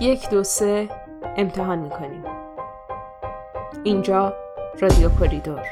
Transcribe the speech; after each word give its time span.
یک 0.00 0.30
دو 0.30 0.44
سه 0.44 0.88
امتحان 1.36 1.78
می‌کنیم. 1.78 2.24
اینجا 3.84 4.32
رادیو 4.80 5.08
کوریدور. 5.08 5.62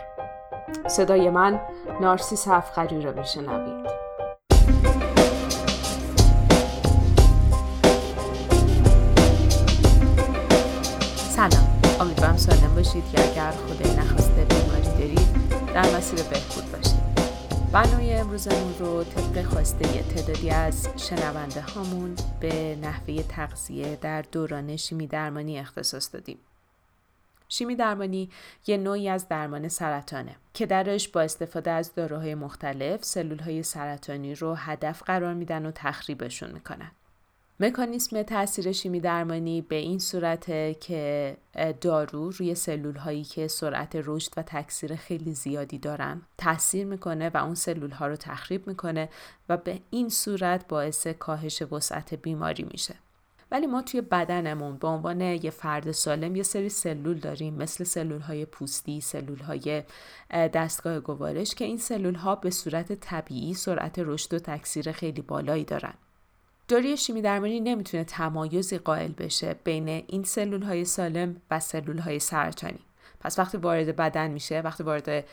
صدای 0.86 1.30
من 1.30 1.60
نارسیس 2.00 2.48
هفخری 2.48 3.02
را 3.02 3.12
میشنوید. 3.12 3.86
سلام. 11.28 11.80
امیدوارم 12.00 12.36
سالم 12.36 12.74
باشید 12.74 13.04
که 13.12 13.30
اگر 13.30 13.50
خدای 13.50 13.96
نخواسته 13.96 14.44
بیماری 14.44 14.98
دارید 14.98 15.28
در 15.74 15.96
مسیر 15.96 16.22
بهبود. 16.22 16.73
برنامه 17.74 18.16
امروزمون 18.20 18.74
رو 18.78 19.04
طبق 19.04 19.42
خواسته 19.42 20.02
تعدادی 20.02 20.50
از 20.50 20.88
شنونده 20.96 21.60
هامون 21.60 22.16
به 22.40 22.76
نحوه 22.82 23.22
تغذیه 23.22 23.96
در 23.96 24.22
دوران 24.22 24.76
شیمی 24.76 25.06
درمانی 25.06 25.58
اختصاص 25.58 26.14
دادیم. 26.14 26.38
شیمی 27.48 27.76
درمانی 27.76 28.30
یه 28.66 28.76
نوعی 28.76 29.08
از 29.08 29.28
درمان 29.28 29.68
سرطانه 29.68 30.36
که 30.54 30.66
درش 30.66 31.08
با 31.08 31.20
استفاده 31.20 31.70
از 31.70 31.94
داروهای 31.94 32.34
مختلف 32.34 33.04
سلول 33.04 33.38
های 33.38 33.62
سرطانی 33.62 34.34
رو 34.34 34.54
هدف 34.54 35.02
قرار 35.02 35.34
میدن 35.34 35.66
و 35.66 35.70
تخریبشون 35.74 36.50
می‌کنن. 36.50 36.90
مکانیسم 37.60 38.22
تاثیر 38.22 38.72
شیمی 38.72 39.00
درمانی 39.00 39.62
به 39.62 39.76
این 39.76 39.98
صورته 39.98 40.76
که 40.80 41.36
دارو 41.80 42.30
روی 42.30 42.54
سلول 42.54 42.96
هایی 42.96 43.24
که 43.24 43.48
سرعت 43.48 43.92
رشد 44.04 44.32
و 44.36 44.42
تکثیر 44.42 44.96
خیلی 44.96 45.34
زیادی 45.34 45.78
دارن 45.78 46.22
تاثیر 46.38 46.86
می‌کنه 46.86 47.30
و 47.34 47.36
اون 47.36 47.54
سلول 47.54 47.90
ها 47.90 48.06
رو 48.06 48.16
تخریب 48.16 48.66
می‌کنه 48.66 49.08
و 49.48 49.56
به 49.56 49.80
این 49.90 50.08
صورت 50.08 50.68
باعث 50.68 51.06
کاهش 51.06 51.62
وسعت 51.62 52.14
بیماری 52.14 52.66
میشه 52.72 52.94
ولی 53.50 53.66
ما 53.66 53.82
توی 53.82 54.00
بدنمون 54.00 54.76
به 54.76 54.88
عنوان 54.88 55.20
یه 55.20 55.50
فرد 55.50 55.92
سالم 55.92 56.36
یه 56.36 56.42
سری 56.42 56.68
سلول 56.68 57.18
داریم 57.18 57.54
مثل 57.54 57.84
سلول 57.84 58.20
های 58.20 58.46
پوستی، 58.46 59.00
سلول 59.00 59.38
های 59.38 59.82
دستگاه 60.30 61.00
گوارش 61.00 61.54
که 61.54 61.64
این 61.64 61.78
سلول 61.78 62.14
ها 62.14 62.34
به 62.34 62.50
صورت 62.50 62.92
طبیعی 62.92 63.54
سرعت 63.54 63.98
رشد 63.98 64.34
و 64.34 64.38
تکثیر 64.38 64.92
خیلی 64.92 65.22
بالایی 65.22 65.64
دارن. 65.64 65.94
داروی 66.68 66.96
شیمی 66.96 67.22
درمانی 67.22 67.60
نمی‌تونه 67.60 68.04
تمایزی 68.04 68.78
قائل 68.78 69.12
بشه 69.12 69.54
بین 69.64 69.88
این 69.88 70.24
سلول 70.24 70.62
های 70.62 70.84
سالم 70.84 71.36
و 71.50 71.60
سلول 71.60 71.98
های 71.98 72.18
سرطانی 72.18 72.80
پس 73.20 73.38
وقتی 73.38 73.56
وارد 73.56 73.96
بدن 73.96 74.30
میشه 74.30 74.60
وقتی 74.60 74.82
وارد 74.82 75.24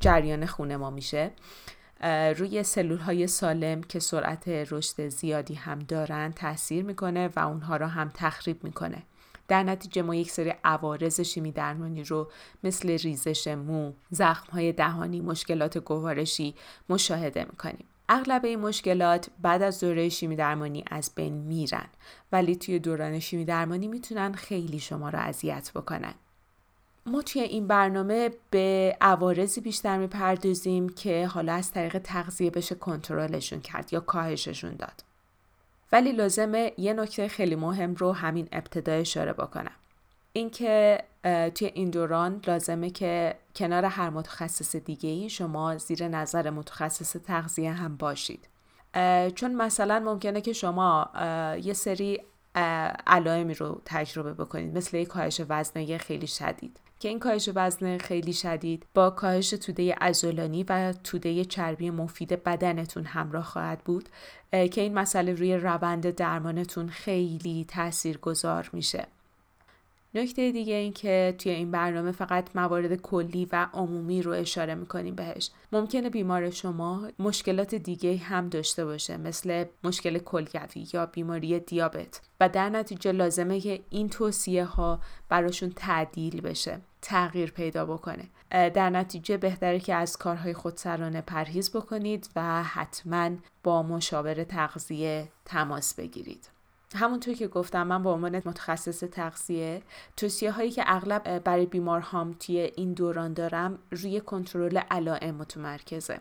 جریان 0.00 0.46
خون 0.46 0.76
ما 0.76 0.90
میشه 0.90 1.30
روی 2.36 2.62
سلول 2.62 2.98
های 2.98 3.26
سالم 3.26 3.82
که 3.82 3.98
سرعت 3.98 4.48
رشد 4.48 5.08
زیادی 5.08 5.54
هم 5.54 5.78
دارن 5.78 6.32
تاثیر 6.32 6.84
می‌کنه 6.84 7.30
و 7.36 7.38
اونها 7.40 7.76
را 7.76 7.88
هم 7.88 8.10
تخریب 8.14 8.64
می‌کنه 8.64 9.02
در 9.48 9.62
نتیجه 9.62 10.02
ما 10.02 10.14
یک 10.14 10.30
سری 10.30 10.54
عوارض 10.64 11.20
شیمی 11.20 11.52
درمانی 11.52 12.04
رو 12.04 12.30
مثل 12.64 12.88
ریزش 12.98 13.48
مو، 13.48 13.92
زخم 14.10 14.52
های 14.52 14.72
دهانی، 14.72 15.20
مشکلات 15.20 15.78
گوارشی 15.78 16.54
مشاهده 16.88 17.44
می‌کنیم. 17.44 17.84
اغلب 18.08 18.44
این 18.44 18.60
مشکلات 18.60 19.30
بعد 19.42 19.62
از 19.62 19.80
دوره 19.80 20.08
شیمی 20.08 20.36
درمانی 20.36 20.84
از 20.90 21.10
بین 21.14 21.34
میرن 21.34 21.86
ولی 22.32 22.56
توی 22.56 22.78
دوران 22.78 23.18
شیمی 23.18 23.44
درمانی 23.44 23.88
می‌تونن 23.88 24.32
خیلی 24.32 24.78
شما 24.78 25.08
را 25.08 25.18
اذیت 25.18 25.70
بکنن. 25.74 26.14
ما 27.06 27.22
توی 27.22 27.42
این 27.42 27.66
برنامه 27.66 28.30
به 28.50 28.96
عوارضی 29.00 29.60
بیشتر 29.60 29.98
می‌پردازیم 29.98 30.88
که 30.88 31.26
حالا 31.26 31.52
از 31.52 31.72
طریق 31.72 31.98
تغذیه 31.98 32.50
بشه 32.50 32.74
کنترلشون 32.74 33.60
کرد 33.60 33.92
یا 33.92 34.00
کاهششون 34.00 34.76
داد. 34.76 35.04
ولی 35.92 36.12
لازمه 36.12 36.72
یه 36.78 36.92
نکته 36.92 37.28
خیلی 37.28 37.56
مهم 37.56 37.94
رو 37.94 38.12
همین 38.12 38.48
ابتدا 38.52 38.92
اشاره 38.92 39.32
بکنم. 39.32 39.72
اینکه 40.32 40.98
توی 41.54 41.70
این 41.74 41.90
دوران 41.90 42.40
لازمه 42.46 42.90
که 42.90 43.34
کنار 43.56 43.84
هر 43.84 44.10
متخصص 44.10 44.76
دیگه 44.76 45.10
ای 45.10 45.28
شما 45.28 45.78
زیر 45.78 46.08
نظر 46.08 46.50
متخصص 46.50 47.16
تغذیه 47.16 47.72
هم 47.72 47.96
باشید. 47.96 48.48
چون 49.34 49.54
مثلا 49.54 49.98
ممکنه 49.98 50.40
که 50.40 50.52
شما 50.52 51.10
یه 51.62 51.72
سری 51.72 52.22
علائمی 53.06 53.54
رو 53.54 53.80
تجربه 53.84 54.34
بکنید 54.34 54.76
مثل 54.76 54.96
یک 54.96 55.08
کاهش 55.08 55.40
وزنه 55.48 55.98
خیلی 55.98 56.26
شدید. 56.26 56.80
که 57.00 57.08
این 57.08 57.18
کاهش 57.18 57.48
وزن 57.54 57.98
خیلی 57.98 58.32
شدید 58.32 58.86
با 58.94 59.10
کاهش 59.10 59.50
توده 59.50 59.94
ازولانی 60.00 60.64
و 60.68 60.92
توده 60.92 61.44
چربی 61.44 61.90
مفید 61.90 62.42
بدنتون 62.44 63.04
همراه 63.04 63.44
خواهد 63.44 63.78
بود 63.84 64.08
که 64.50 64.80
این 64.80 64.94
مسئله 64.94 65.32
روی 65.34 65.56
روند 65.56 66.10
درمانتون 66.10 66.88
خیلی 66.88 67.64
تأثیر 67.68 68.18
گذار 68.18 68.70
میشه. 68.72 69.06
نکته 70.14 70.52
دیگه 70.52 70.74
این 70.74 70.92
که 70.92 71.34
توی 71.38 71.52
این 71.52 71.70
برنامه 71.70 72.12
فقط 72.12 72.56
موارد 72.56 72.94
کلی 72.94 73.48
و 73.52 73.68
عمومی 73.72 74.22
رو 74.22 74.32
اشاره 74.32 74.74
می‌کنیم 74.74 75.14
بهش. 75.14 75.50
ممکنه 75.72 76.10
بیمار 76.10 76.50
شما 76.50 77.08
مشکلات 77.18 77.74
دیگه 77.74 78.16
هم 78.16 78.48
داشته 78.48 78.84
باشه 78.84 79.16
مثل 79.16 79.64
مشکل 79.84 80.18
کلگوی 80.18 80.86
یا 80.92 81.06
بیماری 81.06 81.60
دیابت. 81.60 82.20
و 82.40 82.48
در 82.48 82.68
نتیجه 82.68 83.12
لازمه 83.12 83.60
که 83.60 83.80
این 83.90 84.08
توصیه 84.08 84.64
ها 84.64 85.00
براشون 85.28 85.72
تعدیل 85.76 86.40
بشه 86.40 86.80
تغییر 87.02 87.50
پیدا 87.50 87.86
بکنه. 87.86 88.28
در 88.50 88.90
نتیجه 88.90 89.36
بهتره 89.36 89.80
که 89.80 89.94
از 89.94 90.16
کارهای 90.16 90.54
خودسرانه 90.54 91.20
پرهیز 91.20 91.70
بکنید 91.70 92.30
و 92.36 92.62
حتما 92.62 93.30
با 93.62 93.82
مشاور 93.82 94.44
تغذیه 94.44 95.28
تماس 95.44 95.94
بگیرید. 95.94 96.48
همونطور 96.94 97.34
که 97.34 97.48
گفتم 97.48 97.86
من 97.86 98.02
به 98.02 98.10
عنوان 98.10 98.36
متخصص 98.36 99.00
تغذیه 99.00 99.82
توصیه 100.16 100.50
هایی 100.50 100.70
که 100.70 100.84
اغلب 100.86 101.38
برای 101.38 101.66
بیمارهام 101.66 102.32
توی 102.32 102.58
این 102.58 102.92
دوران 102.92 103.32
دارم 103.32 103.78
روی 103.90 104.20
کنترل 104.20 104.78
علائم 104.90 105.34
متمرکزه. 105.34 106.20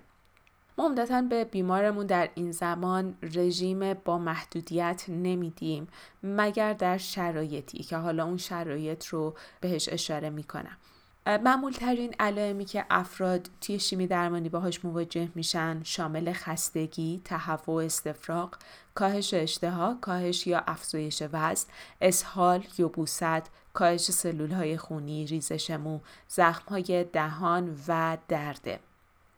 ما 0.78 0.86
عمدتا 0.86 1.22
به 1.22 1.44
بیمارمون 1.44 2.06
در 2.06 2.30
این 2.36 2.52
زمان 2.52 3.18
رژیم 3.22 3.94
با 3.94 4.18
محدودیت 4.18 5.06
نمیدیم 5.10 5.88
مگر 6.24 6.74
در 6.74 6.98
شرایطی 6.98 7.84
که 7.84 7.98
حالا 7.98 8.26
اون 8.26 8.38
شرایط 8.38 9.06
رو 9.06 9.34
بهش 9.62 9.90
اشاره 9.92 10.30
می‌کنم. 10.30 10.78
معمول 11.26 11.72
ترین 11.72 12.16
علائمی 12.20 12.66
که 12.66 12.86
افراد 12.90 13.50
توی 13.62 13.80
شیمی 13.80 14.08
درمانی 14.08 14.50
باهاش 14.50 14.86
مواجه 14.86 15.30
میشن 15.36 15.82
شامل 15.84 16.34
خستگی، 16.34 17.22
تهوع 17.26 17.66
و 17.68 17.72
استفراغ، 17.72 18.56
کاهش 18.96 19.34
اشتها، 19.34 19.98
کاهش 20.02 20.48
یا 20.48 20.64
افزایش 20.68 21.24
وزن، 21.34 21.70
اسهال، 22.02 22.64
یبوست، 22.78 23.52
کاهش 23.74 24.12
سلول 24.12 24.52
های 24.52 24.78
خونی، 24.78 25.26
ریزش 25.26 25.72
مو، 25.72 26.00
زخم 26.28 26.66
های 26.70 27.04
دهان 27.04 27.78
و 27.88 28.18
درده. 28.28 28.80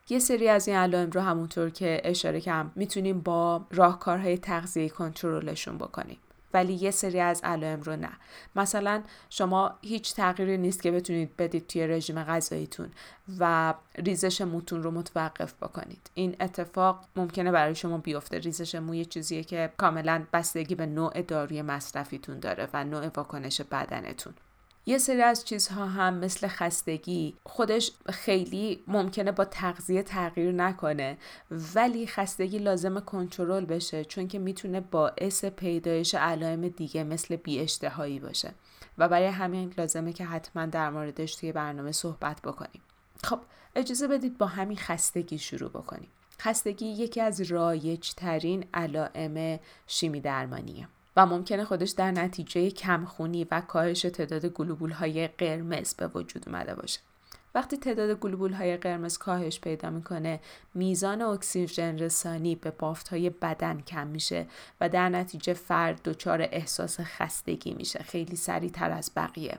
یه 0.10 0.20
سری 0.20 0.50
از 0.50 0.68
این 0.68 0.78
علائم 0.78 1.10
رو 1.10 1.22
همونطور 1.22 1.70
که 1.70 2.02
اشاره 2.04 2.42
کردم 2.42 2.72
می‌تونیم 2.76 3.22
با 3.22 3.66
راهکارهای 3.72 4.38
تغذیه 4.38 4.90
کنترلشون 4.90 5.78
بکنیم. 5.78 6.18
ولی 6.54 6.74
یه 6.74 6.92
سری 6.92 7.20
از 7.20 7.42
علائم 7.44 7.82
رو 7.82 7.96
نه. 7.96 8.12
مثلا 8.56 9.04
شما 9.30 9.78
هیچ 9.82 10.14
تغییری 10.16 10.58
نیست 10.58 10.82
که 10.82 10.92
بتونید 10.92 11.38
بدید 11.38 11.68
توی 11.68 11.88
رژیم 11.88 12.24
غذاییتون 12.24 12.92
و 13.40 13.74
ریزش 13.96 14.42
موتون 14.42 14.84
رو 14.84 14.92
متوقف 14.92 15.54
بکنید. 15.54 16.10
این 16.14 16.36
اتفاق 16.40 17.06
ممکنه 17.16 17.52
برای 17.52 17.76
شما 17.76 17.98
بیفته. 17.98 18.40
ریزش 18.40 18.76
مو 18.76 18.96
یه 18.96 19.06
چیزیه 19.06 19.44
که 19.44 19.72
کاملا 19.78 20.24
بستگی 20.34 20.76
به 20.76 20.86
نوع 20.86 21.22
داروی 21.22 21.62
مصرفیتون 21.62 22.40
داره 22.40 22.70
و 22.74 22.84
نوع 22.84 23.08
واکنش 23.16 23.62
بدنتون. 23.62 24.34
یه 24.86 24.98
سری 24.98 25.22
از 25.22 25.46
چیزها 25.46 25.86
هم 25.86 26.14
مثل 26.14 26.48
خستگی 26.48 27.36
خودش 27.46 27.92
خیلی 28.10 28.84
ممکنه 28.88 29.32
با 29.32 29.46
تغذیه 29.46 30.04
تغییر 30.04 30.52
نکنه 30.52 31.18
ولی 31.52 32.08
خستگی 32.08 32.60
لازم 32.60 33.00
کنترل 33.00 33.66
بشه 33.66 34.06
چون 34.06 34.28
که 34.28 34.40
می‌تونه 34.40 34.80
باعث 34.80 35.46
پیدایش 35.46 36.16
علائم 36.16 36.68
دیگه 36.68 37.04
مثل 37.04 37.38
اشتهایی 37.48 38.20
باشه. 38.20 38.54
و 38.98 39.10
برای 39.10 39.28
همین 39.28 39.74
لازمه 39.78 40.14
که 40.14 40.26
حتما 40.26 40.66
در 40.66 40.90
موردش 40.90 41.36
توی 41.36 41.52
برنامه 41.52 41.92
صحبت 41.92 42.42
بکنیم. 42.42 42.82
خب 43.24 43.40
اجازه 43.76 44.08
بدید 44.08 44.38
با 44.38 44.46
همین 44.46 44.78
خستگی 44.78 45.38
شروع 45.38 45.70
بکنیم. 45.70 46.10
خستگی 46.40 46.86
یکی 46.86 47.22
از 47.22 47.42
رایج 47.42 48.10
ترین 48.10 48.66
علائم 48.74 49.60
شیمی 49.88 50.22
درمانیه 50.22 50.88
و 51.16 51.26
ممکنه 51.26 51.66
خودش 51.66 51.90
در 51.90 52.12
نتیجه 52.12 52.70
کمخونی 52.70 53.48
و 53.52 53.62
کاهش 53.62 54.02
تعداد 54.02 54.46
گلوبول 54.46 54.92
های 54.92 55.28
قرمز 55.28 55.94
به 55.94 56.08
وجود 56.08 56.50
اومده 56.50 56.76
باشه. 56.76 57.00
وقتی 57.56 57.78
تعداد 57.78 58.20
گلوبول 58.20 58.54
های 58.54 58.78
قرمز 58.78 59.18
کاهش 59.18 59.60
پیدا 59.60 59.90
می‌کنه 59.90 60.40
میزان 60.74 61.22
اکسیژن 61.22 61.98
رسانی 61.98 62.56
به 62.56 62.72
بافت 62.72 63.08
های 63.08 63.30
بدن 63.30 63.82
کم 63.82 64.08
میشه 64.08 64.48
و 64.82 64.90
در 64.90 65.10
نتیجه 65.10 65.54
فرد 65.54 66.02
دچار 66.04 66.42
احساس 66.42 67.00
خستگی 67.00 67.74
میشه 67.74 68.00
خیلی 68.04 68.36
سریعتر 68.36 68.92
از 68.92 69.12
بقیه 69.16 69.58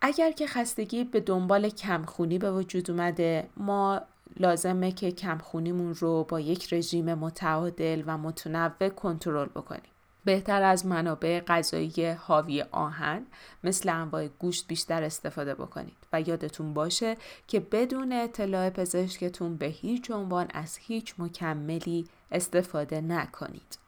اگر 0.00 0.32
که 0.32 0.46
خستگی 0.46 1.04
به 1.04 1.20
دنبال 1.20 1.68
کمخونی 1.68 2.38
به 2.38 2.52
وجود 2.52 2.90
اومده 2.90 3.48
ما 3.56 4.00
لازمه 4.36 4.92
که 4.92 5.12
کمخونیمون 5.12 5.94
رو 5.94 6.24
با 6.24 6.40
یک 6.40 6.72
رژیم 6.72 7.14
متعادل 7.14 8.02
و 8.06 8.18
متنوع 8.18 8.88
کنترل 8.88 9.48
بکنیم 9.48 9.90
بهتر 10.24 10.62
از 10.62 10.86
منابع 10.86 11.40
غذایی 11.40 12.10
حاوی 12.10 12.62
آهن 12.62 13.26
مثل 13.64 13.88
انواع 13.88 14.28
گوشت 14.28 14.66
بیشتر 14.66 15.02
استفاده 15.02 15.54
بکنید 15.54 15.96
و 16.12 16.20
یادتون 16.20 16.74
باشه 16.74 17.16
که 17.48 17.60
بدون 17.60 18.12
اطلاع 18.12 18.70
پزشکتون 18.70 19.56
به 19.56 19.66
هیچ 19.66 20.10
عنوان 20.10 20.46
از 20.54 20.76
هیچ 20.76 21.14
مکملی 21.18 22.08
استفاده 22.32 23.00
نکنید. 23.00 23.78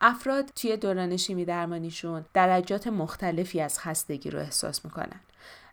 افراد 0.00 0.50
توی 0.56 0.76
دوران 0.76 1.16
شیمی 1.16 1.44
درمانیشون 1.44 2.24
درجات 2.34 2.86
مختلفی 2.86 3.60
از 3.60 3.78
خستگی 3.78 4.30
رو 4.30 4.38
احساس 4.38 4.84
می‌کنن. 4.84 5.20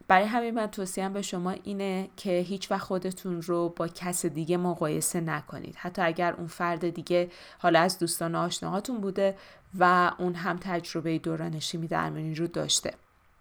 برای 0.10 0.26
همین 0.26 0.54
من 0.54 0.68
توصیم 0.68 1.14
به 1.14 1.22
شما 1.22 1.52
اینه 1.52 2.10
که 2.18 2.40
هیچ 2.40 2.72
وقت 2.72 2.82
خودتون 2.82 3.42
رو 3.42 3.70
با 3.70 3.88
کس 3.88 4.26
دیگه 4.26 4.58
مقایسه 4.58 5.22
نکنید. 5.22 5.76
حتی 5.76 6.02
اگر 6.02 6.34
اون 6.34 6.48
فرد 6.48 6.90
دیگه 6.90 7.30
حالا 7.60 7.80
از 7.80 8.00
دوستان 8.00 8.36
آشناهاتون 8.36 9.02
بوده 9.02 9.38
و 9.80 10.12
اون 10.18 10.36
هم 10.36 10.58
تجربه 10.62 11.18
دوران 11.18 11.60
شیمی 11.60 11.88
درمانی 11.88 12.36
رو 12.36 12.48
داشته. 12.48 12.94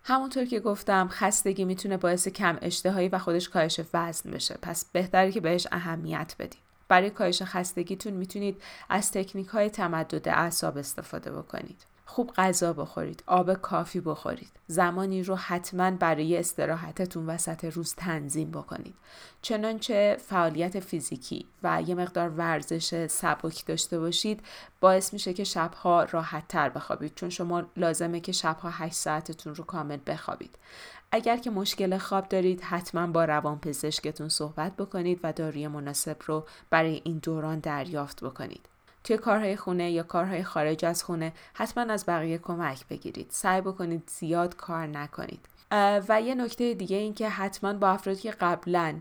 همونطور 0.03 0.45
که 0.45 0.61
گفتم 0.61 1.09
خستگی 1.11 1.65
می‌تونه 1.65 1.97
باعث 1.97 2.29
کم 2.29 2.59
اشتهایی 2.63 3.09
و 3.09 3.19
خودش 3.19 3.49
کاهش 3.49 3.81
وزن 3.95 4.31
بشه. 4.31 4.59
پس 4.63 4.85
بهتره 4.93 5.33
که 5.33 5.41
بهش 5.41 5.67
اهمیت 5.73 6.35
بدید 6.39 6.61
برای 6.89 7.11
کاهش 7.11 7.43
خستگیتون 7.43 8.13
می‌تونید 8.13 8.63
از 8.89 9.13
تکنیک 9.13 9.47
های 9.47 9.71
تمدد 9.71 10.29
اعصاب 10.29 10.77
استفاده 10.77 11.33
بکنید. 11.33 11.85
خوب 12.11 12.33
غذا 12.37 12.73
بخورید 12.73 13.23
آب 13.27 13.55
کافی 13.55 14.01
بخورید. 14.01 14.51
زمانی 14.67 15.23
رو 15.23 15.37
حتما 15.37 15.91
برای 15.91 16.37
استراحتتون 16.37 17.27
وسط 17.27 17.65
روز 17.65 17.95
تنظیم 17.95 18.51
بکنید. 18.51 18.95
چنانچه 19.43 20.17
فعالیت 20.21 20.81
فیزیکی 20.81 21.47
و 21.63 21.83
یه 21.87 21.95
مقدار 21.95 22.29
ورزش 22.29 23.07
سبک 23.07 23.67
داشته 23.67 23.99
باشید 23.99 24.43
باعث 24.81 25.13
میشه 25.13 25.33
که 25.33 25.45
شبها 25.45 26.05
راحت 26.05 26.49
تر 26.49 26.69
بخوابید. 26.69 27.15
چون 27.15 27.29
شما 27.29 27.63
لازمه 27.77 28.21
که 28.21 28.33
شبها 28.33 28.71
8 28.71 28.95
ساعتتون 28.95 29.55
رو 29.55 29.65
کامل 29.65 29.99
بخوابید. 30.07 30.59
اگر 31.13 31.37
که 31.37 31.51
مشکل 31.51 31.99
خواب 31.99 32.29
دارید 32.29 32.61
حتما 32.61 33.07
با 33.07 33.25
روان 33.25 33.59
پزشکتون 33.59 34.29
صحبت 34.29 34.77
بکنید 34.77 35.21
و 35.23 35.33
داروی 35.33 35.69
مناسب 35.69 36.17
رو 36.27 36.47
برای 36.71 37.03
این 37.05 37.19
دوران 37.19 37.59
دریافت 37.59 38.25
بکنید. 38.25 38.69
توی 39.09 39.17
کارهای 39.17 39.57
خونه 39.57 39.91
یا 39.91 40.03
کارهای 40.03 40.43
خارج 40.43 40.85
از 40.85 41.03
خونه 41.03 41.33
حتما 41.55 41.93
از 41.93 42.05
بقیه 42.07 42.39
کمک 42.39 42.89
بگیرید. 42.89 43.27
سعی 43.31 43.61
بکنید 43.61 44.03
زیاد 44.19 44.57
کار 44.57 44.87
نکنید. 44.87 45.49
و 46.09 46.21
یه 46.21 46.35
نکته 46.35 46.75
دیگه 46.75 46.97
این 46.97 47.15
که 47.15 47.29
حتما 47.29 47.73
با 47.73 47.89
افرادی 47.89 48.21
که 48.21 48.31
قبلا 48.31 49.01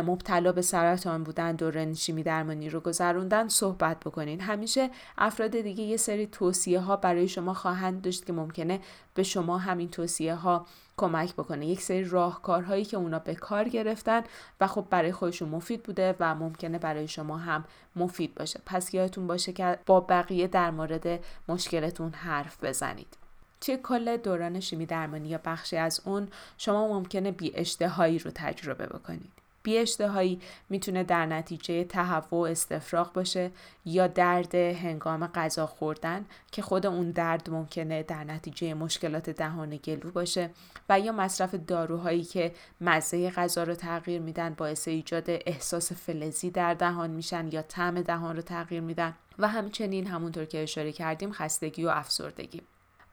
مبتلا 0.00 0.52
به 0.52 0.62
سرطان 0.62 1.22
بودن 1.22 1.52
دوران 1.52 1.94
شیمی 1.94 2.22
درمانی 2.22 2.70
رو 2.70 2.80
گذروندن 2.80 3.48
صحبت 3.48 4.00
بکنین. 4.00 4.40
همیشه 4.40 4.90
افراد 5.18 5.50
دیگه 5.50 5.84
یه 5.84 5.96
سری 5.96 6.26
توصیه 6.26 6.80
ها 6.80 6.96
برای 6.96 7.28
شما 7.28 7.54
خواهند 7.54 8.02
داشت 8.02 8.26
که 8.26 8.32
ممکنه 8.32 8.80
به 9.14 9.22
شما 9.22 9.58
همین 9.58 9.88
توصیه 9.88 10.34
ها 10.34 10.66
کمک 10.96 11.32
بکنه. 11.32 11.66
یک 11.66 11.82
سری 11.82 12.04
راهکارهایی 12.04 12.84
که 12.84 12.96
اونا 12.96 13.18
به 13.18 13.34
کار 13.34 13.68
گرفتن 13.68 14.22
و 14.60 14.66
خب 14.66 14.86
برای 14.90 15.12
خودشون 15.12 15.48
مفید 15.48 15.82
بوده 15.82 16.14
و 16.20 16.34
ممکنه 16.34 16.78
برای 16.78 17.08
شما 17.08 17.36
هم 17.36 17.64
مفید 17.96 18.34
باشه. 18.34 18.60
پس 18.66 18.94
یادتون 18.94 19.26
باشه 19.26 19.52
که 19.52 19.78
با 19.86 20.00
بقیه 20.00 20.46
در 20.46 20.70
مورد 20.70 21.20
مشکلتون 21.48 22.12
حرف 22.12 22.64
بزنید. 22.64 23.16
توی 23.60 23.78
کل 23.82 24.16
دوران 24.16 24.60
شیمی 24.60 24.86
درمانی 24.86 25.28
یا 25.28 25.40
بخشی 25.44 25.76
از 25.76 26.00
اون 26.04 26.28
شما 26.58 26.88
ممکنه 26.88 27.30
بی 27.30 27.52
اشتهایی 27.54 28.18
رو 28.18 28.30
تجربه 28.34 28.86
بکنید. 28.86 29.41
بی 29.62 29.78
اشتهایی 29.78 30.40
می‌تونه 30.68 31.04
در 31.04 31.26
نتیجه 31.26 31.84
تهوع 31.84 32.40
و 32.40 32.50
استفراغ 32.50 33.12
باشه 33.12 33.50
یا 33.84 34.06
درد 34.06 34.54
هنگام 34.54 35.26
غذا 35.26 35.66
خوردن 35.66 36.24
که 36.52 36.62
خود 36.62 36.86
اون 36.86 37.10
درد 37.10 37.50
ممکنه 37.50 38.02
در 38.02 38.24
نتیجه 38.24 38.74
مشکلات 38.74 39.30
دهان 39.30 39.76
گلو 39.76 40.10
باشه 40.10 40.50
و 40.88 41.00
یا 41.00 41.12
مصرف 41.12 41.54
داروهایی 41.54 42.24
که 42.24 42.52
مزه 42.80 43.30
غذا 43.30 43.62
رو 43.62 43.74
تغییر 43.74 44.20
میدن 44.20 44.54
باعث 44.54 44.88
ایجاد 44.88 45.24
احساس 45.28 45.92
فلزی 45.92 46.50
در 46.50 46.74
دهان 46.74 47.10
میشن 47.10 47.48
یا 47.52 47.62
طعم 47.62 48.02
دهان 48.02 48.36
رو 48.36 48.42
تغییر 48.42 48.80
میدن. 48.80 49.14
و 49.38 49.48
همچنین 49.48 50.06
همونطور 50.06 50.44
که 50.44 50.62
اشاره 50.62 50.92
کردیم 50.92 51.32
خستگی 51.32 51.84
و 51.84 51.88
افسردگی. 51.88 52.62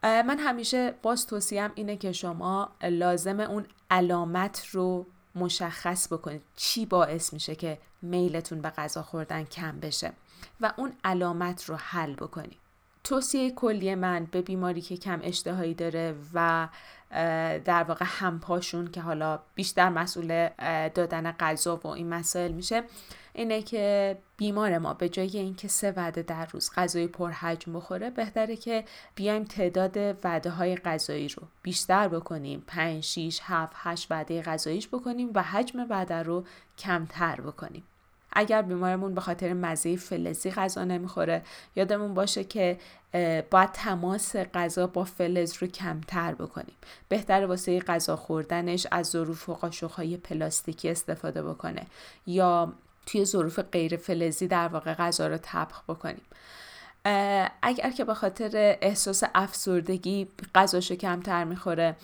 من 0.04 0.40
همیشه 0.40 0.94
باز 1.02 1.28
توصیم 1.28 1.72
اینه 1.76 1.98
که 1.98 2.12
شما 2.12 2.70
لازم 2.84 3.40
اون 3.40 3.66
علامت 3.92 4.66
رو 4.72 5.06
مشخص 5.36 6.14
بکنید 6.14 6.42
چی 6.56 6.86
باعث 6.86 7.34
میشه 7.34 7.56
که 7.56 7.78
میلتون 8.02 8.62
به 8.62 8.70
غذا 8.70 9.04
خوردن 9.04 9.44
کم 9.44 9.80
بشه 9.80 10.14
و 10.62 10.74
اون 10.78 10.94
علامت 11.04 11.66
رو 11.66 11.76
حل 11.76 12.14
بکنید. 12.14 12.58
توصیه 13.04 13.52
کلی 13.52 13.96
من 13.96 14.28
به 14.32 14.42
بیماری 14.42 14.82
که 14.82 14.98
کم 14.98 15.20
اشتهایی 15.24 15.74
داره 15.74 16.16
و 16.34 16.68
در 17.66 17.84
واقع 17.84 18.06
همپاشون 18.08 18.92
که 18.92 19.02
حالا 19.02 19.40
بیشتر 19.56 19.90
مسئول 19.90 20.50
دادن 20.90 21.32
غذا 21.32 21.76
و 21.76 21.88
این 21.88 22.10
مسائل 22.10 22.52
میشه 22.52 22.84
اینه 23.34 23.62
که 23.62 24.18
بیمار 24.38 24.78
ما 24.78 24.94
به 24.94 25.10
جای 25.10 25.38
اینکه 25.38 25.68
سه 25.68 25.92
وعده 25.92 26.22
در 26.22 26.46
روز 26.46 26.72
غذای 26.76 27.08
پرحجم 27.08 27.74
بخوره 27.74 28.10
بهتره 28.10 28.56
که 28.56 28.84
بیایم 29.16 29.44
تعداد 29.44 29.98
وعده 30.24 30.50
های 30.50 30.76
غذایی 30.76 31.28
رو 31.28 31.44
بیشتر 31.64 32.08
بکنیم. 32.08 32.64
5 32.68 33.04
6 33.04 33.40
7 33.44 33.74
8 33.76 34.12
وعده 34.12 34.42
غذاییش 34.42 34.88
بکنیم 34.88 35.32
و 35.36 35.44
حجم 35.44 35.86
وعده 35.90 36.24
رو 36.24 36.44
کمتر 36.78 37.42
بکنیم. 37.42 37.84
اگر 38.34 38.62
بیمارمون 38.62 39.16
به 39.16 39.22
خاطر 39.22 39.54
مزه 39.54 39.96
فلزی 39.96 40.52
غذا 40.52 40.84
نمی‌خوره 40.84 41.42
یادمون 41.76 42.14
باشه 42.14 42.44
که 42.44 42.78
باید 43.52 43.72
تماس 43.74 44.36
غذا 44.36 44.88
با 44.88 45.04
فلز 45.04 45.58
رو 45.60 45.68
کمتر 45.68 46.34
بکنیم. 46.34 46.76
بهتر 47.10 47.46
واسه 47.46 47.80
غذا 47.80 48.16
خوردنش 48.16 48.88
از 48.92 49.08
ظروف 49.08 49.50
و 49.50 49.54
قاشقهای 49.54 50.18
پلاستیکی 50.18 50.90
استفاده 50.90 51.44
بکنه 51.44 51.86
یا 52.28 52.74
توی 53.06 53.26
ظروف 53.26 53.60
غیر 53.60 53.98
فلزی 53.98 54.48
در 54.48 54.68
واقع 54.68 54.94
غذا 54.94 55.28
رو 55.28 55.38
طبخ 55.38 55.84
بکنیم. 55.88 56.26
اگر 57.62 57.92
که 57.92 58.04
به 58.04 58.14
خاطر 58.14 58.78
احساس 58.82 59.24
افسردگی 59.36 60.28
غذاشو 60.56 60.96
کمتر 60.96 61.44
می‌خوره 61.44 61.96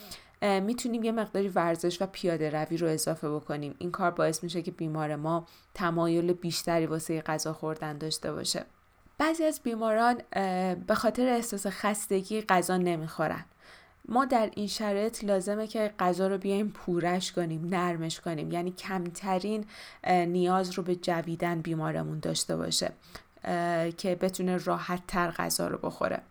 می‌تونیم 0.42 1.04
یه 1.04 1.12
مقداری 1.12 1.48
ورزش 1.48 2.02
و 2.02 2.06
پیاده 2.06 2.50
روی 2.50 2.78
رو 2.78 2.88
اضافه 2.88 3.30
بکنیم. 3.30 3.76
این 3.78 3.92
کار 3.92 4.12
باعث 4.12 4.44
میشه 4.44 4.62
که 4.62 4.72
بیمار 4.72 5.16
ما 5.16 5.48
تمایل 5.74 6.34
بیشتری 6.34 6.86
واسه 6.86 7.22
غذا 7.22 7.54
خوردن 7.54 7.98
داشته 7.98 8.34
باشه. 8.34 8.66
بعضی 9.18 9.44
از 9.44 9.60
بیماران 9.64 10.22
به 10.88 10.96
خاطر 10.96 11.28
احساس 11.28 11.68
خستگی 11.68 12.42
غذا 12.42 12.78
نمی‌خورن. 12.78 13.46
ما 14.08 14.26
در 14.26 14.50
این 14.56 14.68
شرایط 14.68 15.24
لازمه 15.24 15.68
که 15.68 15.94
غذا 16.00 16.28
رو 16.28 16.38
بیایم 16.38 16.70
پورش 16.70 17.32
کنیم 17.32 17.66
نرمش 17.66 18.20
کنیم. 18.20 18.52
یعنی 18.52 18.72
کمترین 18.72 19.66
نیاز 20.08 20.72
رو 20.72 20.84
به 20.84 20.96
جویدن 20.96 21.62
بیمارمون 21.62 22.20
داشته 22.20 22.56
باشه 22.58 22.92
که 23.98 24.18
بتونه 24.22 24.58
راحت 24.58 25.08
تر 25.08 25.32
غذا 25.32 25.68
رو 25.68 25.78
بخوره. 25.78 26.22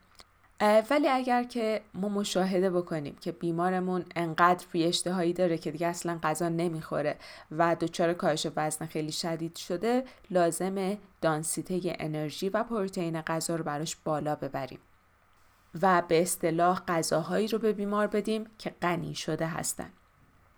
ولی 0.60 1.08
اگر 1.08 1.44
که 1.44 1.80
ما 1.94 2.08
مشاهده 2.08 2.70
بکنیم 2.70 3.16
که 3.20 3.32
بیمارمون 3.32 4.04
انقدر 4.16 4.66
بی 4.72 4.84
اشتهایی 4.84 5.32
داره 5.32 5.58
که 5.58 5.70
دیگه 5.70 5.86
اصلا 5.86 6.18
غذا 6.22 6.48
نمی‌خوره 6.48 7.16
و 7.50 7.76
دچار 7.80 8.12
کاهش 8.12 8.46
وزن 8.56 8.86
خیلی 8.86 9.12
شدید 9.12 9.56
شده 9.56 10.04
لازمه 10.30 10.98
دانسیته 11.20 11.96
انرژی 11.98 12.48
و 12.48 12.62
پروتئین 12.62 13.20
غذا 13.20 13.56
رو 13.56 13.64
براش 13.64 13.96
بالا 13.96 14.34
ببریم 14.34 14.78
و 15.82 16.02
به 16.08 16.22
اصطلاح 16.22 16.82
غذاهایی 16.88 17.48
رو 17.48 17.58
به 17.58 17.72
بیمار 17.72 18.06
بدیم 18.06 18.44
که 18.58 18.74
غنی 18.82 19.14
شده 19.14 19.46
هستن. 19.46 19.90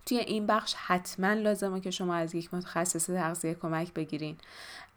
توی 0.07 0.17
این 0.17 0.47
بخش 0.47 0.73
حتما 0.73 1.33
لازمه 1.33 1.81
که 1.81 1.91
شما 1.91 2.15
از 2.15 2.35
یک 2.35 2.53
متخصص 2.53 3.05
تغذیه 3.05 3.53
کمک 3.53 3.93
بگیرین. 3.93 4.37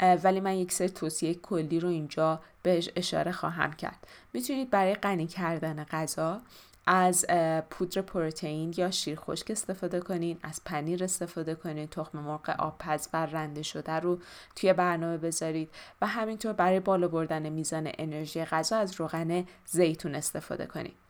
ولی 0.00 0.40
من 0.40 0.55
یک 0.55 0.73
سری 0.73 0.88
توصیه 0.88 1.35
کلی 1.35 1.81
رو 1.81 1.88
اینجا 1.88 2.40
بهش 2.62 2.90
اشاره 2.97 3.33
خواهم 3.33 3.73
کرد. 3.73 4.07
می‌تونید 4.33 4.71
برای 4.71 4.95
غنی 4.95 5.26
کردن 5.26 5.85
غذا 5.85 6.40
از 6.87 7.26
پودر 7.71 8.02
پروتئین 8.02 8.75
یا 8.76 8.90
شیر 8.90 9.17
خشک 9.21 9.50
استفاده 9.50 10.00
کنین 10.00 10.38
از 10.43 10.61
پنیر 10.64 11.05
استفاده 11.05 11.55
کنین 11.55 11.87
تخم 11.87 12.19
مرغ 12.19 12.50
آبپز 12.59 13.09
و 13.12 13.26
رنده 13.26 13.62
شده 13.62 13.93
رو 13.93 14.19
توی 14.57 14.73
برنامه 14.73 15.17
بذارید 15.17 15.71
و 16.00 16.07
همینطور 16.07 16.52
برای 16.52 16.81
بالا 16.81 17.09
بردن 17.09 17.49
میزان 17.49 17.90
انرژی 17.99 18.45
غذا 18.45 18.76
از 18.76 19.00
روغن 19.00 19.45
زیتون 19.67 20.14
استفاده 20.14 20.67
کنید 20.67 21.10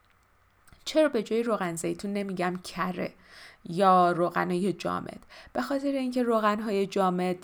چرا 0.84 1.08
به 1.08 1.22
جای 1.22 1.42
روغن 1.42 1.74
زیتون 1.74 2.12
نمیگم 2.12 2.60
کره 2.64 3.12
یا 3.64 4.12
روغن 4.12 4.50
های 4.50 4.72
جامد؟ 4.72 5.26
به 5.52 5.62
خاطر 5.62 5.88
اینکه 5.88 6.22
روغن 6.22 6.60
های 6.60 6.86
جامد 6.86 7.36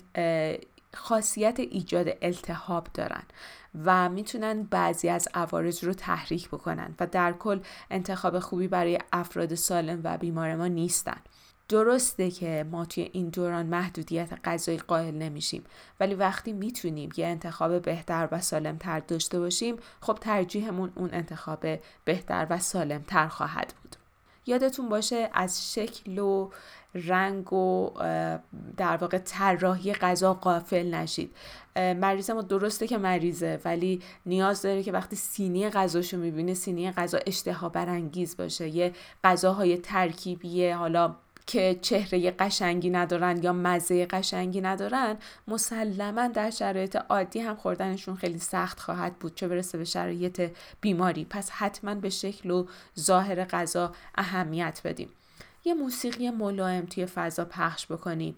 خاصیت 0.95 1.61
ایجاد 1.61 2.07
التهاب 2.23 2.88
دارن 2.95 3.23
و 3.85 4.09
می‌تونن 4.09 4.62
بعضی 4.62 5.09
از 5.09 5.28
عوارض 5.35 5.85
رو 5.85 5.93
تحریک 5.93 6.49
بکنن 6.49 6.95
و 7.00 7.07
در 7.07 7.33
کل 7.33 7.61
انتخاب 7.90 8.38
خوبی 8.38 8.69
برای 8.69 8.99
افراد 9.12 9.55
سالم 9.55 10.00
و 10.05 10.19
بیمار 10.19 10.57
ما 10.57 10.66
نیستن. 10.66 11.19
درسته 11.69 12.31
که 12.31 12.67
ما 12.71 12.85
توی 12.85 13.11
این 13.13 13.29
دوران 13.29 13.67
محدودیت 13.67 14.29
غذایی 14.45 14.79
قائل 14.79 15.15
نمیشیم 15.15 15.65
ولی 16.01 16.15
وقتی 16.15 16.53
می‌تونیم 16.53 17.11
یه 17.17 17.27
انتخاب 17.27 17.83
بهتر 17.83 18.29
و 18.33 18.41
سالمتر 18.41 19.01
داشته 19.01 19.39
باشیم 19.39 19.77
خب 20.01 20.19
ترجیحمون 20.21 20.93
اون 20.95 21.11
انتخاب 21.13 21.67
بهتر 22.05 22.47
و 22.51 22.59
سالمتر 22.59 23.29
خواهد 23.29 23.75
بود. 23.83 23.97
یادتون 24.47 24.89
باشه 24.89 25.31
از 25.33 25.73
شکل 25.75 26.19
و 26.19 26.51
رنگ 26.95 27.53
و 27.53 27.91
در 28.77 28.97
واقع 28.97 29.19
طراحی 29.19 29.93
غذا 29.93 30.35
قافل 30.35 30.95
نشید. 30.95 31.35
مریض 31.77 32.31
ما 32.31 32.43
درسته 32.43 32.87
که 32.87 32.99
مریضه 32.99 33.61
ولی 33.65 34.03
نیاز 34.27 34.63
داره 34.63 34.83
که 34.83 34.93
وقتی 34.93 35.17
سینی 35.17 35.71
غذاشو 35.71 36.17
می‌بینه 36.17 36.55
سینی 36.55 36.91
غذا 36.91 37.19
اشتها 37.27 37.69
برانگیز 37.69 38.37
باشه 38.37 38.69
یه 38.69 38.93
غذاهای 39.25 39.79
ترکیبیه 39.79 40.77
حالا 40.77 41.17
که 41.47 41.79
چهره 41.83 42.31
قشنگی 42.31 42.91
ندارن 42.91 43.43
یا 43.43 43.53
مزه 43.53 44.07
قشنگی 44.07 44.61
ندارن 44.61 45.17
مسلما 45.49 46.29
در 46.29 46.50
شرایط 46.50 46.97
عادی 46.97 47.41
هم 47.41 47.55
خوردنشون 47.57 48.17
خیلی 48.17 48.38
سخت 48.38 48.81
خواهد 48.81 49.19
بود 49.19 49.35
چه 49.35 49.49
برسه 49.49 49.79
به 49.79 49.85
شرایط 49.85 50.50
بیماری. 50.81 51.25
پس 51.25 51.50
حتما 51.50 51.95
به 51.95 52.11
شکل 52.11 52.50
و 52.50 52.67
ظاهر 53.00 53.45
غذا 53.45 53.93
اهمیت 54.15 54.81
بدیم. 54.85 55.09
یه 55.65 55.75
موسیقی 55.75 56.31
ملایم 56.31 56.87
توی 56.87 57.07
فضا 57.07 57.45
پخش 57.45 57.87
بکنیم. 57.87 58.35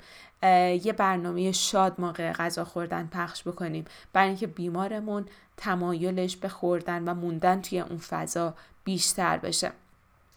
یه 0.82 0.94
برنامه 0.96 1.52
شاد 1.52 2.00
موقع 2.00 2.32
غذا 2.32 2.64
خوردن 2.64 3.06
پخش 3.06 3.42
بکنیم. 3.42 3.84
برای 4.12 4.28
اینکه 4.28 4.46
بیمارمون 4.46 5.26
تمایلش 5.56 6.36
به 6.36 6.48
خوردن 6.48 7.08
و 7.08 7.14
موندن 7.14 7.60
توی 7.60 7.80
اون 7.80 7.98
فضا 7.98 8.54
بیشتر 8.84 9.38
بشه. 9.38 9.72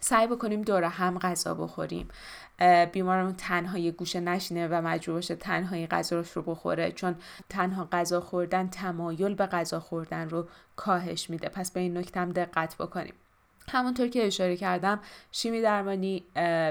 سعی 0.03 0.27
بکنیم 0.27 0.61
دور 0.61 0.83
هم 0.83 1.19
غذا 1.19 1.53
بخوریم. 1.53 2.07
بیمارمون 2.91 3.33
تنها 3.33 3.77
یه 3.77 3.91
گوشه 3.91 4.19
نشینه 4.19 4.67
و 4.67 4.81
مجبور 4.81 5.15
باشه 5.15 5.35
تنهایی 5.35 5.87
غذا 5.87 6.23
رو 6.33 6.41
بخوره 6.41 6.91
چون 6.91 7.15
تنها 7.49 7.87
غذا 7.91 8.21
خوردن 8.21 8.67
تمایل 8.67 9.35
به 9.35 9.45
غذا 9.45 9.79
خوردن 9.79 10.29
رو 10.29 10.47
کاهش 10.75 11.29
میده. 11.29 11.49
پس 11.49 11.71
به 11.71 11.79
این 11.79 11.97
نکته 11.97 12.19
هم 12.19 12.31
دقت 12.31 12.75
بکنیم. 12.77 13.13
همونطور 13.69 14.07
که 14.07 14.27
اشاره 14.27 14.57
کردم 14.57 14.99
شیمی 15.31 15.61
درمانی 15.61 16.23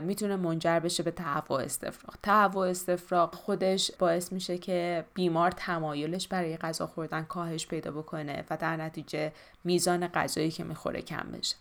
می‌تونه 0.03 0.37
منجر 0.37 0.81
بشه 0.81 1.03
به 1.03 1.11
تهوع 1.11 1.61
استفراغ. 1.61 2.15
تهوع 2.23 2.69
استفراغ 2.69 3.35
خودش 3.35 3.91
باعث 3.99 4.33
میشه 4.33 4.59
که 4.59 5.05
بیمار 5.15 5.51
تمایلش 5.51 6.29
برای 6.29 6.57
غذا 6.57 6.87
خوردن 6.87 7.23
کاهش 7.23 7.67
پیدا 7.67 7.91
بکنه 7.91 8.45
و 8.51 8.57
در 8.57 8.77
نتیجه 8.77 9.33
میزان 9.65 10.07
غذایی 10.07 10.51
که 10.51 10.65
می‌خوره 10.65 11.03
کم 11.03 11.27
بشه. 11.33 11.57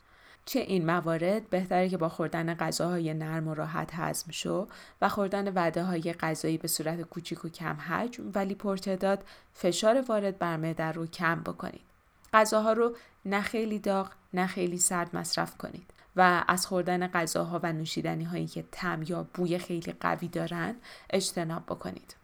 چه 0.46 0.60
این 0.60 0.86
موارد 0.86 1.50
بهتره 1.50 1.89
که 1.89 1.98
با 1.98 2.10
خوردن 2.10 2.53
غذاهای 2.53 3.13
نرم 3.13 3.48
و 3.48 3.53
راحت 3.53 3.89
هضم 3.93 4.31
شو 4.31 4.67
و 5.01 5.10
خوردن 5.10 5.53
وعده 5.53 5.84
های 5.84 6.13
غذایی 6.13 6.58
به 6.58 6.67
صورت 6.67 7.01
کوچیک 7.01 7.46
و 7.46 7.50
کم 7.50 7.75
حجم 7.75 8.24
ولی 8.36 8.55
پرتعداد 8.55 9.24
فشار 9.53 10.01
وارد 10.01 10.39
بر 10.39 10.58
معده 10.58 10.84
رو 10.84 11.08
کم 11.08 11.41
بکنید. 11.41 11.81
غذاها 12.34 12.74
رو 12.74 12.96
نه 13.25 13.41
خیلی 13.41 13.79
داغ 13.79 14.12
نه 14.34 14.48
خیلی 14.48 14.77
سرد 14.77 15.15
مصرف 15.15 15.58
کنید 15.58 15.93
و 16.15 16.43
از 16.48 16.67
خوردن 16.67 17.08
غذاها 17.08 17.60
و 17.63 17.74
نوشیدنی 17.74 18.24
هایی 18.24 18.48
که 18.48 18.65
تم 18.72 19.03
یا 19.08 19.27
بوی 19.34 19.58
خیلی 19.58 19.93
قوی 20.00 20.27
دارن 20.27 20.75
اجتناب 21.10 21.63
بکنید. 21.65 22.18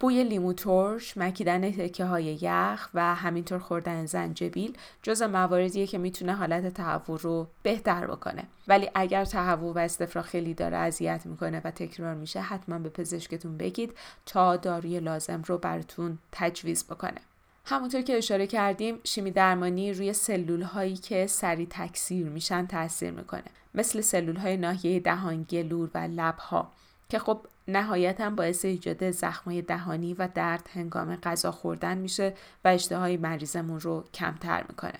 بوی 0.00 0.24
لیمو 0.24 0.52
ترش، 0.52 1.16
مکیدن 1.16 1.70
تکه 1.70 2.04
های 2.04 2.24
یخ 2.24 2.88
و 2.94 3.14
همینطور 3.14 3.58
خوردن 3.58 4.06
زنجبیل 4.06 4.76
جز 5.02 5.22
مواردیه 5.22 5.86
که 5.86 5.98
می‌تونه 5.98 6.34
حالت 6.34 6.74
تهوع 6.74 7.18
رو 7.18 7.48
بهتر 7.62 8.06
بکنه. 8.06 8.44
ولی 8.68 8.90
اگر 8.94 9.24
تهوع 9.24 9.74
و 9.74 9.78
استفراغ 9.78 10.24
خیلی 10.24 10.54
داره 10.54 10.76
اذیت 10.76 11.26
می‌کنه 11.26 11.60
و 11.64 11.70
تکرار 11.70 12.14
میشه 12.14 12.40
حتما 12.40 12.78
به 12.78 12.88
پزشکتون 12.88 13.56
بگید 13.56 13.94
تا 14.26 14.56
داروی 14.56 15.00
لازم 15.00 15.42
رو 15.46 15.58
براتون 15.58 16.18
تجویز 16.32 16.84
بکنه. 16.84 17.20
همونطور 17.64 18.02
که 18.02 18.18
اشاره 18.18 18.46
کردیم 18.46 18.98
شیمی 19.04 19.30
درمانی 19.30 19.92
روی 19.92 20.12
سلول 20.12 20.62
هایی 20.62 20.96
که 20.96 21.26
سریع 21.26 21.66
تکثیر 21.70 22.26
میشن 22.26 22.66
تاثیر 22.66 23.10
می‌کنه. 23.10 23.44
مثل 23.74 24.00
سلول 24.00 24.36
های 24.36 24.56
ناحیه 24.56 25.00
دهان 25.00 25.42
گلور 25.42 25.90
و 25.94 25.98
لب 25.98 26.38
ها 26.38 26.72
که 27.08 27.18
خب 27.18 27.46
نهایتا 27.68 28.30
باعث 28.30 28.64
ایجاد 28.64 29.10
زخمای 29.10 29.62
دهانی 29.62 30.14
و 30.14 30.28
درد 30.34 30.70
هنگام 30.72 31.16
غذا 31.16 31.52
خوردن 31.52 31.98
میشه 31.98 32.34
و 32.64 32.68
اشتهای 32.68 33.16
مریضمون 33.16 33.80
رو 33.80 34.04
کمتر 34.14 34.64
می‌کنه. 34.68 34.98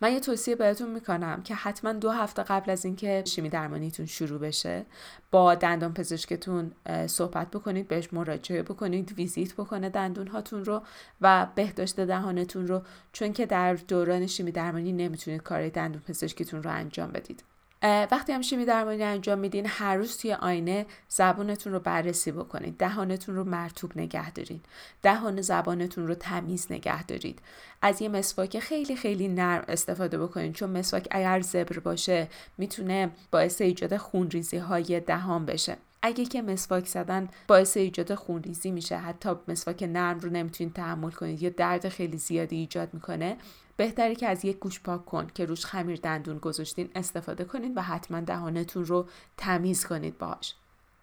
من 0.00 0.12
یه 0.12 0.20
توصیه 0.20 0.56
بهتون 0.56 0.90
می‌کنم 0.90 1.42
که 1.42 1.54
حتما 1.54 1.92
دو 1.92 2.10
هفته 2.10 2.42
قبل 2.42 2.70
از 2.70 2.84
اینکه 2.84 3.22
شیمی 3.26 3.48
درمانیتون 3.48 4.06
شروع 4.06 4.40
بشه 4.40 4.86
با 5.30 5.54
دندان 5.54 5.94
پزشکتون 5.94 6.72
صحبت 7.06 7.50
بکنید 7.50 7.88
بهش 7.88 8.12
مراجعه 8.12 8.62
بکنید 8.62 9.12
ویزیت 9.12 9.54
بکنه 9.54 9.88
دندون 9.88 10.26
هاتون 10.26 10.64
رو 10.64 10.82
و 11.20 11.46
بهداشت 11.54 12.00
دهانتون 12.00 12.66
رو 12.66 12.82
چون 13.12 13.32
که 13.32 13.46
در 13.46 13.74
دوران 13.74 14.26
شیمی 14.26 14.52
درمانی 14.52 14.92
نمی‌تونید 14.92 15.42
کار 15.42 15.68
دندون 15.68 16.02
پزشکیتون 16.02 16.62
رو 16.62 16.70
انجام 16.70 17.10
بدید. 17.10 17.44
وقتی 17.82 18.32
هم 18.32 18.42
شیمی 18.42 18.64
درمانی 18.64 19.02
انجام 19.02 19.38
میدین 19.38 19.66
هر 19.68 19.96
روز 19.96 20.18
توی 20.18 20.32
آینه 20.32 20.86
زبانتون 21.08 21.72
رو 21.72 21.80
بررسی 21.80 22.32
بکنید 22.32 22.76
دهانتون 22.76 23.36
رو 23.36 23.44
مرتوب 23.44 23.92
نگه 23.96 24.30
دارین. 24.30 24.60
دهان 25.02 25.40
زبانتون 25.40 26.06
رو 26.06 26.14
تمیز 26.14 26.66
نگه 26.70 27.02
دارید. 27.02 27.38
از 27.82 28.02
یه 28.02 28.08
مسواک 28.08 28.58
خیلی 28.58 28.96
خیلی 28.96 29.28
نرم 29.28 29.64
استفاده 29.68 30.18
بکنید 30.18 30.54
چون 30.54 30.70
مسواک 30.70 31.08
اگر 31.10 31.40
زبر 31.40 31.78
باشه 31.78 32.28
می‌تونه 32.58 33.10
باعث 33.30 33.60
ایجاد 33.60 33.96
خونریزی 33.96 34.56
های 34.56 35.00
دهان 35.00 35.46
بشه. 35.46 35.76
اگه 36.02 36.24
که 36.24 36.42
مسواک 36.42 36.86
زدن 36.86 37.28
باعث 37.48 37.76
ایجاد 37.76 38.14
خونریزی 38.14 38.70
میشه. 38.70 38.96
حتی 38.96 39.30
مسواک 39.48 39.82
نرم 39.82 40.20
رو 40.20 40.30
نمی‌تونید 40.30 40.74
تحمل 40.74 41.10
کنید 41.10 41.42
یا 41.42 41.50
درد 41.50 41.88
خیلی 41.88 42.16
زیادی 42.16 42.56
ایجاد 42.56 42.94
می‌کنه. 42.94 43.36
بهتره 43.78 44.14
که 44.14 44.28
از 44.28 44.44
یک 44.44 44.58
گوش 44.58 44.80
پاک 44.80 45.06
کن 45.06 45.26
که 45.34 45.44
روش 45.44 45.66
خمیر 45.66 46.00
دندون 46.02 46.38
گذاشتین 46.38 46.90
استفاده 46.94 47.44
کنید 47.44 47.76
و 47.76 47.82
حتما 47.82 48.20
دهانتون 48.20 48.84
رو 48.84 49.08
تمیز 49.36 49.86
کنید 49.86 50.18
باش. 50.18 50.54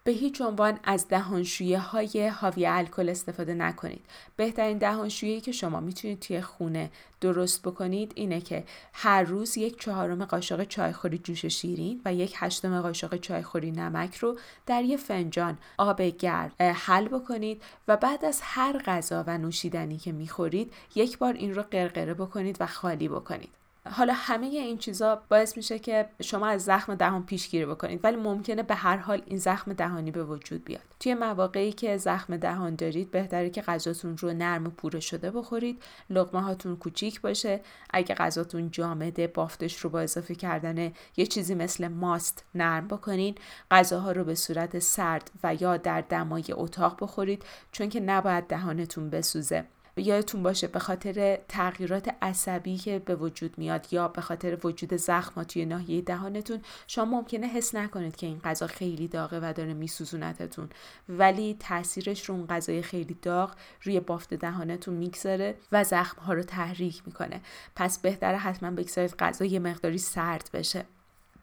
به 0.06 0.12
هیچ 0.12 0.40
عنوان 0.40 0.78
از 0.84 1.08
دهانشویه 1.08 1.78
های 1.78 2.28
حاوی 2.28 2.66
الکل 2.66 3.08
استفاده 3.08 3.54
نکنید. 3.54 4.04
بهترین 4.36 4.78
دهانشویی 4.78 5.40
که 5.40 5.52
شما 5.52 5.80
می‌تونید 5.80 6.20
توی 6.20 6.40
خونه 6.40 6.90
درست 7.20 7.62
بکنید 7.62 8.12
اینه 8.14 8.40
که 8.40 8.64
هر 8.92 9.22
روز 9.22 9.58
یک 9.58 9.80
چهارم 9.80 10.24
قاشق 10.24 10.64
چایخوری 10.64 11.18
جوش 11.18 11.46
شیرین 11.46 12.00
و 12.04 12.14
یک 12.14 12.34
هشتم 12.36 12.80
قاشق 12.80 13.16
چایخوری 13.16 13.70
نمک 13.70 14.16
رو 14.16 14.38
در 14.66 14.82
یه 14.82 14.96
فنجان 14.96 15.58
آب 15.78 16.02
گرم 16.02 16.52
حل 16.58 17.08
بکنید 17.08 17.62
و 17.88 17.96
بعد 17.96 18.24
از 18.24 18.40
هر 18.42 18.78
غذا 18.78 19.24
و 19.26 19.38
نوشیدنی 19.38 19.96
که 19.96 20.12
می‌خورید 20.12 20.72
یک 20.94 21.18
بار 21.18 21.32
این 21.32 21.54
رو 21.54 21.62
قرقره 21.62 22.14
بکنید 22.14 22.56
و 22.60 22.66
خالی 22.66 23.08
بکنید. 23.08 23.65
حالا 23.90 24.12
همه 24.16 24.46
این 24.46 24.78
چیزا 24.78 25.22
باعث 25.28 25.56
میشه 25.56 25.78
که 25.78 26.08
شما 26.22 26.46
از 26.46 26.64
زخم 26.64 26.94
دهان 26.94 27.26
پیشگیری 27.26 27.66
بکنید 27.66 28.00
ولی 28.04 28.16
ممکنه 28.16 28.62
به 28.62 28.74
هر 28.74 28.96
حال 28.96 29.22
این 29.26 29.38
زخم 29.38 29.72
دهانی 29.72 30.10
به 30.10 30.24
وجود 30.24 30.64
بیاد. 30.64 30.82
توی 31.00 31.14
مواقعی 31.14 31.72
که 31.72 31.96
زخم 31.96 32.36
دهان 32.36 32.74
دارید 32.74 33.10
بهتره 33.10 33.50
که 33.50 33.62
غذاتون 33.62 34.18
رو 34.18 34.32
نرم 34.32 34.66
و 34.66 34.70
پوره 34.70 35.00
شده 35.00 35.30
بخورید 35.30 35.82
لقمه 36.10 36.40
هاتون 36.40 36.76
کوچیک 36.76 37.20
باشه. 37.20 37.60
اگه 37.90 38.14
غذاتون 38.14 38.70
جامده 38.70 39.26
بافتش 39.26 39.80
رو 39.80 39.90
با 39.90 40.00
اضافه 40.00 40.34
کردن 40.34 40.92
یه 41.16 41.26
چیزی 41.26 41.54
مثل 41.54 41.88
ماست 41.88 42.44
نرم 42.54 42.88
بکنین 42.88 43.34
غذاها 43.70 44.12
رو 44.12 44.24
به 44.24 44.34
صورت 44.34 44.78
سرد 44.78 45.30
و 45.42 45.54
یا 45.54 45.76
در 45.76 46.00
دمای 46.00 46.44
اتاق 46.50 46.96
بخورید 47.00 47.44
چون 47.72 47.88
که 47.88 48.00
نباید 48.00 48.46
دهانتون 48.46 49.10
بسوزه. 49.10 49.64
یادتون 50.00 50.42
باشه 50.42 50.66
به 50.66 50.78
خاطر 50.78 51.38
تغییرات 51.48 52.14
عصبی 52.22 52.76
که 52.76 52.98
به 52.98 53.16
وجود 53.16 53.58
میاد 53.58 53.86
یا 53.92 54.08
به 54.08 54.20
خاطر 54.20 54.58
وجود 54.64 54.96
زخم 54.96 55.42
توی 55.42 55.64
ناحیه 55.64 56.00
دهانتون 56.00 56.60
شما 56.86 57.04
ممکنه 57.04 57.46
حس 57.46 57.74
نکنید 57.74 58.16
که 58.16 58.26
این 58.26 58.38
غذا 58.38 58.66
خیلی 58.66 59.08
داغه 59.08 59.40
و 59.42 59.52
داره 59.52 59.74
میسوزونتتون. 59.74 60.68
ولی 61.08 61.56
تاثیرش 61.60 62.24
رو 62.24 62.34
اون 62.34 62.46
غذای 62.46 62.82
خیلی 62.82 63.16
داغ 63.22 63.54
روی 63.82 64.00
بافت 64.00 64.34
دهانتون 64.34 64.94
می‌گذاره 64.94 65.54
و 65.72 65.84
زخم 65.84 66.20
ها 66.20 66.32
رو 66.32 66.42
تحریک 66.42 67.02
می‌کنه. 67.06 67.40
پس 67.76 67.98
بهتره 67.98 68.36
حتما 68.36 68.70
بگذارید 68.70 69.14
غذا 69.18 69.44
یه 69.44 69.58
مقداری 69.58 69.98
سرد 69.98 70.50
بشه. 70.52 70.84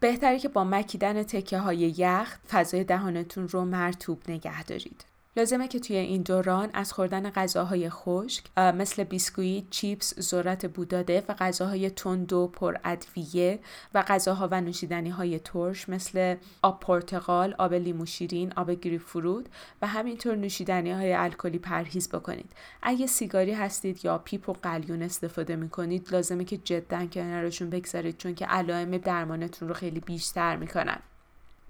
بهتره 0.00 0.38
که 0.38 0.48
با 0.48 0.64
مکیدن 0.64 1.22
تکه 1.22 1.58
های 1.58 1.76
یخ 1.76 2.38
فضای 2.50 2.84
دهانتون 2.84 3.48
رو 3.48 3.64
مرتوب 3.64 4.22
نگه 4.28 4.64
دارید. 4.64 5.04
لازمه 5.36 5.68
که 5.68 5.80
توی 5.80 5.96
این 5.96 6.22
دوران 6.22 6.70
از 6.72 6.92
خوردن 6.92 7.30
غذاهای 7.30 7.90
خشک 7.90 8.44
مثل 8.56 9.04
بیسکویت، 9.04 9.70
چیپس، 9.70 10.20
ذرت 10.20 10.66
بوداده 10.66 11.22
و 11.28 11.34
غذاهای 11.34 11.90
تند 11.90 12.32
و 12.32 12.46
پر 12.46 12.76
ادویه 12.84 13.58
و 13.94 14.02
غذاها 14.02 14.48
و 14.50 14.60
نوشیدنی 14.60 15.10
های 15.10 15.38
ترش 15.38 15.88
مثل 15.88 16.36
آب 16.62 16.80
پرتقال، 16.80 17.54
آب 17.58 17.74
لیمو 17.74 18.06
شیرین، 18.06 18.52
آب 18.52 18.70
گریپ 18.70 19.02
فروت 19.02 19.46
و 19.82 19.86
همینطور 19.86 20.36
نوشیدنی 20.36 20.92
های 20.92 21.12
الکلی 21.12 21.58
پرهیز 21.58 22.08
بکنید. 22.08 22.52
اگه 22.82 23.06
سیگاری 23.06 23.52
هستید 23.52 24.04
یا 24.04 24.18
پیپ 24.18 24.48
و 24.48 24.52
قلیون 24.52 25.02
استفاده 25.02 25.56
می‌کنید 25.56 26.08
لازمه 26.12 26.44
که 26.44 26.56
جدا 26.56 27.06
کنارشون 27.06 27.70
بگذارید 27.70 28.16
چون 28.16 28.34
که 28.34 28.46
علائم 28.46 28.96
درمانتون 28.96 29.68
رو 29.68 29.74
خیلی 29.74 30.00
بیشتر 30.00 30.56
می‌کنن. 30.56 30.98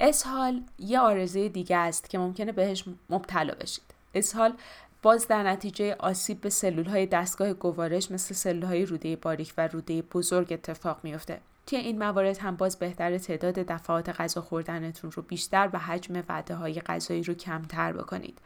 اسهال 0.00 0.62
یه 0.78 1.00
آرزه 1.00 1.48
دیگه 1.48 1.76
است 1.76 2.10
که 2.10 2.18
ممکنه 2.18 2.52
بهش 2.52 2.84
مبتلا 3.10 3.54
بشید 3.54 3.84
اسهال 4.14 4.52
باز 5.02 5.28
در 5.28 5.42
نتیجه 5.42 5.96
آسیب 5.98 6.40
به 6.40 6.50
سلول 6.50 6.84
های 6.84 7.06
دستگاه 7.06 7.52
گوارش 7.52 8.10
مثل 8.10 8.34
سلول 8.34 8.62
های 8.62 8.86
روده 8.86 9.16
باریک 9.16 9.54
و 9.58 9.68
روده 9.68 10.02
بزرگ 10.02 10.52
اتفاق 10.52 11.00
میافته 11.02 11.40
توی 11.66 11.78
این 11.78 11.98
موارد 11.98 12.38
هم 12.38 12.56
باز 12.56 12.78
بهتر 12.78 13.18
تعداد 13.18 13.54
دفعات 13.54 14.08
غذا 14.08 14.40
خوردنتون 14.40 15.10
رو 15.10 15.22
بیشتر 15.22 15.70
و 15.72 15.78
حجم 15.78 16.22
وعده 16.28 16.54
های 16.54 16.80
غذایی 16.80 17.22
رو 17.22 17.34
کمتر 17.34 17.92
بکنید. 17.92 18.38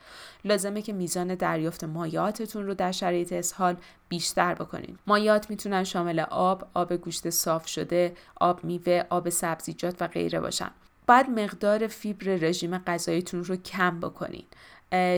لازمه 0.45 0.83
که 0.83 0.93
میزان 0.93 1.35
دریافت 1.35 1.85
مایعاتتون 1.85 2.67
رو 2.67 2.75
در 2.75 2.93
شرایط 2.93 3.33
اسهال 3.33 3.77
بیشتر 4.09 4.55
بکنید. 4.55 4.99
مایعات 5.07 5.51
می‌تونن 5.51 5.85
شامل 5.85 6.21
آب، 6.21 6.69
آب 6.75 6.97
گوشت 6.97 7.31
صاف 7.31 7.67
شده، 7.67 8.17
آب 8.37 8.65
میوه، 8.65 9.05
آب 9.11 9.29
سبزیجات 9.29 10.03
و 10.03 10.07
غیره 10.07 10.41
باشن. 10.41 10.71
باید 11.09 11.31
مقدار 11.31 11.87
فیبر 11.87 12.27
رژیم 12.27 12.79
غذاییتون 12.79 13.45
رو 13.45 13.57
کم 13.57 14.01
بکنید. 14.01 14.47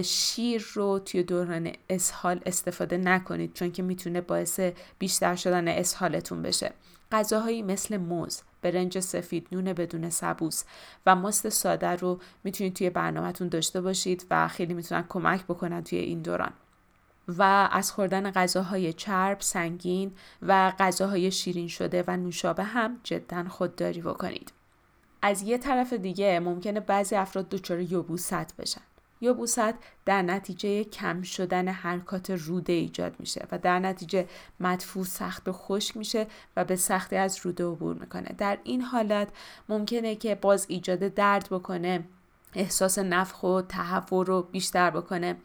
شیر 0.04 0.66
رو 0.73 0.99
توی 0.99 1.23
دوران 1.23 1.73
اسهال 1.88 2.40
استفاده 2.47 2.97
نکنید 2.97 3.54
چون 3.54 3.73
که 3.73 3.82
می‌تونه 3.82 4.20
باعث 4.20 4.61
بیشتر 4.99 5.37
شدن 5.37 5.68
اسهالتون 5.68 6.42
بشه 6.42 6.73
غذاهایی 7.12 7.62
مثل 7.62 7.97
موز 7.97 8.42
برنج 8.62 8.99
سفید 8.99 9.47
نون 9.52 9.73
بدون 9.73 10.11
سبوس 10.11 10.64
و 11.06 11.16
ماست 11.16 11.49
ساده 11.49 11.88
رو 11.88 12.20
می‌تونید 12.44 12.75
توی 12.75 12.90
برنامهتون 12.90 13.49
داشته 13.49 13.80
باشید 13.80 14.26
و 14.30 14.49
خیلی 14.49 14.75
می‌تونن 14.75 15.04
کمک 15.09 15.44
بکنن 15.44 15.85
توی 15.85 15.99
این 15.99 16.23
دوران 16.23 16.52
و 17.28 17.68
از 17.73 17.92
خوردن 17.92 18.30
غذاهای 18.30 18.92
چرب، 18.92 19.40
سنگین 19.40 20.12
و 20.42 20.73
غذاهای 20.78 21.30
شیرین 21.30 21.68
شده 21.68 22.04
و 22.06 22.16
نوشابه 22.16 22.64
هم 22.64 23.00
جدا 23.04 23.44
خودداری 23.49 24.00
بکنید. 24.00 24.52
از 25.22 25.42
یه 25.42 25.58
طرف 25.58 25.92
دیگه 25.92 26.40
ممکنه 26.40 26.80
بعضی 26.80 27.14
افراد 27.14 27.48
دچار 27.48 27.80
یبوست 27.80 28.56
بشن. 28.56 28.80
یبوست 29.20 29.74
در 30.04 30.22
نتیجه 30.22 30.84
کم 30.84 31.22
شدن 31.22 31.68
حرکات 31.68 32.30
روده 32.30 32.72
ایجاد 32.72 33.16
میشه 33.18 33.46
و 33.52 33.58
در 33.58 33.78
نتیجه 33.78 34.28
مدفوع 34.60 35.04
سخت 35.04 35.48
و 35.48 35.52
خشک 35.52 35.96
میشه 35.96 36.26
و 36.56 36.64
به 36.64 36.76
سختی 36.76 37.16
از 37.16 37.38
روده 37.46 37.64
عبور 37.64 37.96
می‌کنه 37.96 38.34
در 38.38 38.58
این 38.64 38.80
حالت 38.80 39.28
ممکنه 39.68 40.16
که 40.16 40.34
باز 40.34 40.66
ایجاد 40.68 40.98
درد 40.98 41.48
بکنه 41.50 42.04
احساس 42.54 42.98
نفخ 42.98 43.42
و 43.42 43.60
تهوع 43.60 44.26
رو 44.26 44.42
بیشتر 44.42 44.90
بکنه 44.90 45.36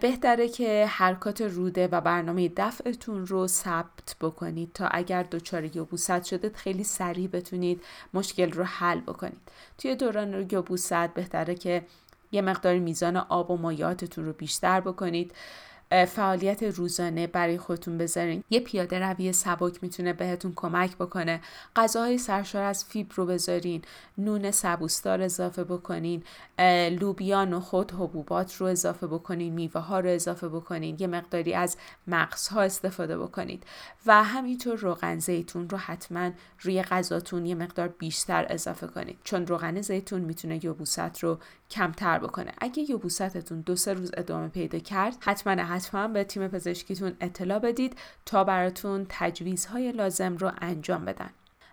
بهتره 0.00 0.48
که 0.48 0.86
حرکات 0.86 1.40
روده 1.40 1.86
و 1.86 2.00
برنامه 2.00 2.48
دفعتون 2.56 3.26
رو 3.26 3.46
ثبت 3.46 4.16
بکنید 4.20 4.72
تا 4.74 4.86
اگر 4.86 5.22
دچار 5.22 5.64
یبوست 5.64 6.24
شده 6.24 6.50
خیلی 6.54 6.84
سریع 6.84 7.28
بتونید 7.28 7.82
مشکل 8.14 8.52
رو 8.52 8.64
حل 8.64 9.00
بکنید. 9.00 9.40
توی 9.78 9.96
دوران 9.96 10.42
یبوست 10.42 11.14
بهتره 11.14 11.54
که 11.54 11.84
یه 12.32 12.42
مقدار 12.42 12.78
میزان 12.78 13.16
آب 13.16 13.50
و 13.50 13.56
مایعاتتون 13.56 14.24
رو 14.24 14.32
بیشتر 14.32 14.80
بکنید. 14.80 15.32
فعالیت 15.92 16.62
روزانه 16.62 17.26
برای 17.26 17.58
خودتون 17.58 17.98
بذارین. 17.98 18.44
یه 18.50 18.60
پیاده 18.60 18.98
روی 18.98 19.32
سبک 19.32 19.82
می‌تونه 19.82 20.12
بهتون 20.12 20.52
کمک 20.56 20.96
بکنه. 20.96 21.40
غذاهای 21.76 22.18
سرشار 22.18 22.62
از 22.62 22.84
فیبر 22.84 23.14
رو 23.16 23.26
بذارین. 23.26 23.82
نون 24.18 24.50
سبوسدار 24.50 25.22
اضافه 25.22 25.64
بکنین. 25.64 26.22
لوبیا 27.00 27.44
نخود 27.44 27.92
حبوبات 27.92 28.54
رو 28.56 28.66
اضافه 28.66 29.06
بکنین. 29.06 29.52
میوه 29.52 29.80
ها 29.80 30.00
رو 30.00 30.10
اضافه 30.10 30.48
بکنین. 30.48 30.96
یه 30.98 31.06
مقداری 31.06 31.54
از 31.54 31.76
مغزها 32.06 32.62
استفاده 32.62 33.18
بکنید. 33.18 33.64
و 34.06 34.24
همینطور 34.24 34.78
روغن 34.78 35.18
زیتون 35.18 35.68
رو 35.68 35.78
حتما 35.78 36.30
روی 36.60 36.82
غذاتون 36.82 37.46
یه 37.46 37.54
مقدار 37.54 37.88
بیشتر 37.88 38.46
اضافه 38.50 38.86
کنید. 38.86 39.18
چون 39.24 39.46
روغن 39.46 39.80
زیتون 39.80 40.20
می‌تونه 40.20 40.64
یبوست 40.64 41.18
رو 41.24 41.38
کمتر 41.72 42.18
بکنه. 42.18 42.52
اگه 42.58 42.90
یبوستتون 42.90 43.60
دو 43.60 43.76
سه 43.76 43.92
روز 43.92 44.10
ادامه 44.16 44.48
پیدا 44.48 44.78
کرد 44.78 45.16
حتما 45.20 45.62
حتما 45.62 46.08
به 46.08 46.24
تیم 46.24 46.48
پزشکیتون 46.48 47.16
اطلاع 47.20 47.58
بدید 47.58 47.96
تا 48.26 48.44
براتون 48.44 49.06
تجویزهای 49.08 49.92
لازم 49.92 50.36
رو 50.36 50.52
انجام 50.60 51.04
بدن. 51.04 51.30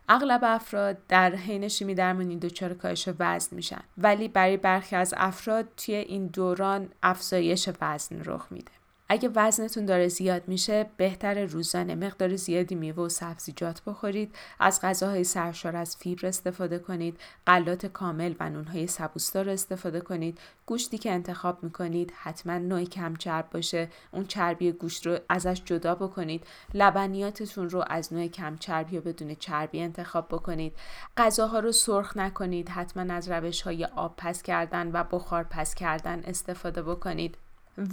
اغلب 0.09 0.39
افراد 0.43 0.97
در 1.07 1.35
حین 1.35 1.67
شیمی 1.67 1.95
درمانی 1.95 2.37
دچار 2.37 2.73
کاهش 2.73 3.09
وزن 3.19 3.55
میشن 3.55 3.81
ولی 3.97 4.27
برای 4.27 4.57
برخی 4.57 4.95
از 4.95 5.13
افراد 5.17 5.67
توی 5.77 5.95
این 5.95 6.27
دوران 6.27 6.89
افزایش 7.03 7.69
وزن 7.81 8.21
رخ 8.25 8.47
میده. 8.51 8.78
اگه 9.11 9.29
وزنتون 9.35 9.85
داره 9.85 10.07
زیاد 10.07 10.47
میشه 10.47 10.89
بهتر 10.97 11.45
روزانه 11.45 11.95
مقدار 11.95 12.35
زیادی 12.35 12.75
میوه 12.75 13.03
و 13.03 13.09
سبزیجات 13.09 13.81
بخورید. 13.83 14.35
از 14.59 14.79
غذاهای 14.81 15.23
سرشار 15.23 15.75
از 15.75 15.97
فیبر 15.97 16.27
استفاده 16.27 16.79
کنید. 16.79 17.19
غلات 17.47 17.85
کامل 17.85 18.33
و 18.39 18.49
نونهای 18.49 18.87
سبوسدار 18.87 19.49
استفاده 19.49 20.01
کنید. 20.01 20.39
گوشتی 20.65 20.97
که 20.97 21.11
انتخاب 21.11 21.63
می‌کنید 21.63 22.13
حتما 22.15 22.57
نوع 22.57 22.83
کم 22.83 23.15
چرب 23.15 23.49
باشه. 23.49 23.89
اون 24.11 24.25
چربی 24.25 24.71
گوشت 24.71 25.07
رو 25.07 25.19
ازش 25.29 25.61
جدا 25.65 25.95
بکنید. 25.95 26.43
لبنیاتتون 26.73 27.69
رو 27.69 27.83
از 27.87 28.13
نوع 28.13 28.27
کم 28.27 28.55
چربی 28.55 28.95
یا 28.95 29.01
بدون 29.01 29.35
چربی 29.35 29.79
انتخاب 29.79 30.27
بکنید. 30.27 30.75
غذاها 31.17 31.59
رو 31.59 31.71
سرخ 31.71 32.17
نکنید. 32.17 32.69
حتما 32.69 33.13
از 33.13 33.29
روش 33.29 33.61
های 33.61 33.85
آب 33.85 34.13
پس 34.17 34.41
کردن 34.41 34.91
و 34.91 35.03
بخار 35.03 35.43
پس 35.43 35.75
کردن 35.75 36.19
استفاده 36.25 36.81
بکنید. 36.81 37.37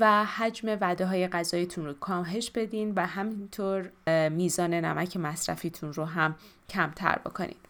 و 0.01 0.25
حجم 0.25 0.79
وعده 0.81 1.07
های 1.07 1.29
غذاییتون 1.29 1.85
رو 1.85 1.93
کاهش 1.93 2.51
بدین 2.51 2.93
و 2.95 3.07
همینطور 3.07 3.91
میزان 4.29 4.75
نمک 4.75 5.17
مصرفیتون 5.17 5.93
رو 5.93 6.05
هم 6.05 6.37
کمتر 6.69 7.19
بکنید. 7.25 7.61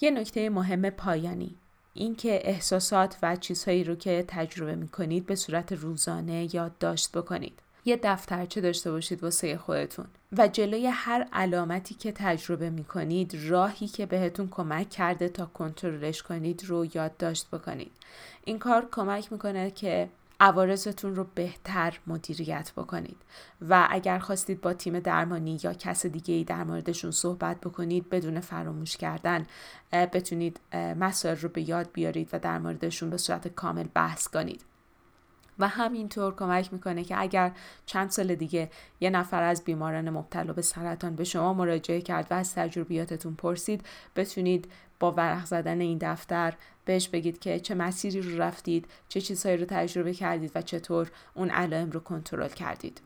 یه 0.00 0.10
نکته 0.10 0.50
مهم 0.50 0.90
پایانی 0.90 1.54
اینکه 1.94 2.40
احساسات 2.44 3.16
و 3.22 3.36
چیزهایی 3.36 3.84
رو 3.84 3.94
که 3.94 4.24
تجربه 4.28 4.74
می‌کنید 4.74 5.26
به 5.26 5.34
صورت 5.34 5.72
روزانه 5.72 6.54
یادداشت 6.54 7.12
بکنید. 7.12 7.58
یه 7.84 8.00
دفترچه 8.02 8.60
داشته 8.60 8.90
باشید 8.90 9.22
واسه 9.22 9.56
خودتون 9.56 10.06
و 10.38 10.48
جلوی 10.48 10.86
هر 10.86 11.26
علامتی 11.32 11.94
که 11.94 12.12
تجربه 12.12 12.70
می‌کنید 12.70 13.34
راهی 13.48 13.88
که 13.88 14.06
بهتون 14.06 14.48
کمک 14.48 14.90
کرده 14.90 15.28
تا 15.28 15.46
کنترلش 15.46 16.22
کنید 16.22 16.64
رو 16.64 16.86
یادداشت 16.94 17.46
بکنید. 17.50 17.92
این 18.44 18.58
کار 18.58 18.88
کمک 18.92 19.32
می‌کنه 19.32 19.70
که 19.70 20.08
عوارضتون 20.40 21.16
رو 21.16 21.26
بهتر 21.34 21.98
مدیریت 22.06 22.72
بکنید. 22.76 23.16
و 23.68 23.88
اگر 23.90 24.18
خواستید 24.18 24.60
با 24.60 24.72
تیم 24.72 24.98
درمانی 24.98 25.58
یا 25.62 25.72
کس 25.72 26.06
دیگه 26.06 26.34
ای 26.34 26.44
در 26.44 26.64
موردشون 26.64 27.10
صحبت 27.10 27.60
بکنید 27.60 28.08
بدون 28.08 28.40
فراموش 28.40 28.96
کردن 28.96 29.46
بتونید 29.92 30.60
مسائل 30.74 31.36
رو 31.36 31.48
به 31.48 31.68
یاد 31.68 31.92
بیارید 31.92 32.28
و 32.32 32.38
در 32.38 32.58
موردشون 32.58 33.10
به 33.10 33.16
صورت 33.16 33.48
کامل 33.48 33.86
بحث 33.94 34.28
کنید. 34.28 34.64
و 35.58 35.68
همینطور 35.68 36.34
کمک 36.34 36.72
می‌کنه 36.72 37.04
که 37.04 37.20
اگر 37.20 37.52
چند 37.86 38.10
سال 38.10 38.34
دیگه 38.34 38.70
یه 39.00 39.10
نفر 39.10 39.42
از 39.42 39.64
بیماران 39.64 40.10
مبتلا 40.10 40.52
به 40.52 40.62
سرطان 40.62 41.16
به 41.16 41.24
شما 41.24 41.54
مراجعه 41.54 42.00
کرد 42.00 42.26
و 42.30 42.34
از 42.34 42.54
تجربیاتتون 42.54 43.34
پرسید 43.34 43.86
بتونید 44.16 44.70
با 45.00 45.12
ورق 45.12 45.44
زدن 45.44 45.80
این 45.80 45.98
دفتر 46.00 46.54
بهش 46.86 47.08
بگید 47.08 47.38
که 47.38 47.60
چه 47.60 47.74
مسیری 47.74 48.20
رو 48.20 48.42
رفتید 48.42 48.86
چه 49.08 49.20
چیزهایی 49.20 49.56
رو 49.56 49.66
تجربه 49.68 50.14
کردید 50.14 50.52
و 50.54 50.62
چطور 50.62 51.10
اون 51.34 51.50
علائم 51.50 51.90
رو 51.90 52.00
کنترل 52.00 52.48
کردید 52.48 53.00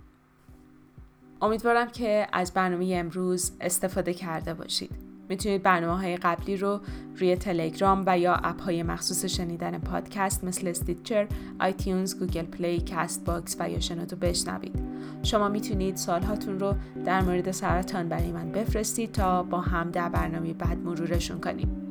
امیدوارم 1.42 1.90
که 1.90 2.26
از 2.32 2.52
برنامه 2.52 2.94
امروز 2.96 3.52
استفاده 3.60 4.14
کرده 4.14 4.54
باشید 4.54 4.90
می‌تونید 5.28 5.62
برنامه 5.62 6.00
های 6.00 6.16
قبلی 6.16 6.56
رو 6.56 6.80
روی 7.16 7.36
تلگرام 7.36 8.04
و 8.06 8.18
یا 8.18 8.34
app 8.34 8.62
های 8.62 8.82
مخصوص 8.82 9.24
شنیدن 9.24 9.78
پادکست 9.78 10.44
مثل 10.44 10.68
Stitcher، 10.68 11.26
iTunes، 11.60 12.18
Google 12.18 12.42
Play، 12.42 12.80
Castbox 12.80 13.56
و 13.58 13.70
یا 13.70 13.80
شنوتو 13.80 14.16
بشنوید. 14.16 14.74
شما 15.22 15.48
می‌تونید 15.48 15.96
سوالهاتون 15.96 16.60
رو 16.60 16.74
در 17.04 17.20
مورد 17.20 17.50
سرطان 17.50 18.08
برای 18.08 18.32
من 18.32 18.52
بفرستید 18.52 19.12
تا 19.12 19.42
با 19.42 19.60
هم 19.60 19.90
در 19.90 20.08
برنامه 20.08 20.52
بعد 20.52 20.78
مرورشون 20.78 21.40
کنیم. 21.40 21.89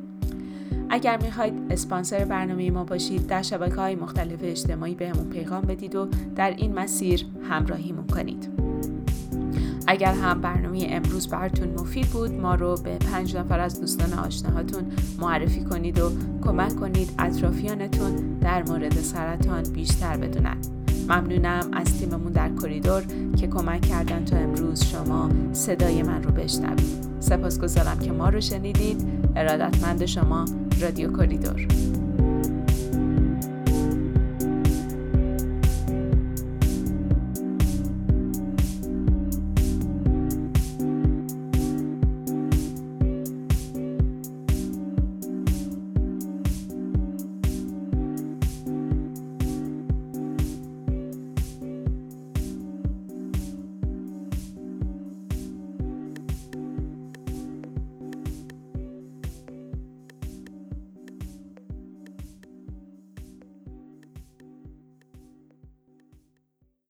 اگر 0.92 1.18
می‌خواید 1.22 1.54
اسپانسر 1.70 2.24
برنامه 2.24 2.70
ما 2.70 2.84
باشید 2.84 3.26
در 3.26 3.42
شبکه 3.42 3.74
های 3.74 3.94
مختلف 3.94 4.38
اجتماعی 4.42 4.94
بهمون 4.94 5.30
پیغام 5.30 5.60
بدید 5.60 5.94
و 5.94 6.08
در 6.36 6.50
این 6.50 6.74
مسیر 6.74 7.26
همراهیمون 7.50 8.06
کنید. 8.06 8.48
اگر 9.86 10.12
هم 10.12 10.40
برنامه 10.40 10.86
امروز 10.90 11.28
براتون 11.28 11.68
مفید 11.68 12.06
بود 12.06 12.30
ما 12.30 12.54
رو 12.54 12.76
به 12.84 12.98
پنج 12.98 13.36
نفر 13.36 13.60
از 13.60 13.80
دوستان 13.80 14.18
آشناهاتون 14.18 14.84
معرفی 15.20 15.64
کنید 15.64 16.00
و 16.00 16.10
کمک 16.42 16.76
کنید 16.76 17.10
اطرافیانتون 17.18 18.38
در 18.40 18.62
مورد 18.62 18.94
سرطان 18.94 19.62
بیشتر 19.62 20.16
بدونن. 20.16 20.56
ممنونم 21.08 21.68
از 21.72 21.98
تیممون 21.98 22.32
در 22.32 22.50
کریدور 22.62 23.02
که 23.36 23.46
کمک 23.46 23.80
کردن 23.80 24.24
تا 24.24 24.36
امروز 24.36 24.84
شما 24.84 25.30
صدای 25.52 26.02
من 26.02 26.22
رو 26.22 26.30
بشنوید. 26.30 27.10
سپاسگزارم 27.20 27.98
که 27.98 28.12
ما 28.12 28.28
رو 28.28 28.40
شنیدید. 28.40 29.19
ارادتمند 29.36 30.06
شما 30.06 30.44
رادیو 30.80 31.16
کریدور. 31.16 31.66